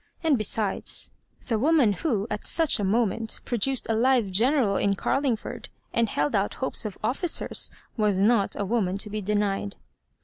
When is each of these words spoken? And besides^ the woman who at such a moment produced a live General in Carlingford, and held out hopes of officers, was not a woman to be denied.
And 0.23 0.35
besides^ 0.35 1.11
the 1.47 1.59
woman 1.59 1.93
who 1.93 2.25
at 2.31 2.47
such 2.47 2.79
a 2.79 2.83
moment 2.83 3.39
produced 3.45 3.87
a 3.87 3.93
live 3.93 4.31
General 4.31 4.77
in 4.77 4.95
Carlingford, 4.95 5.69
and 5.93 6.09
held 6.09 6.35
out 6.35 6.55
hopes 6.55 6.85
of 6.85 6.97
officers, 7.03 7.69
was 7.97 8.17
not 8.17 8.55
a 8.55 8.65
woman 8.65 8.97
to 8.97 9.11
be 9.11 9.21
denied. 9.21 9.75